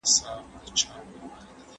[0.07, 1.07] اسمان ته ناڅم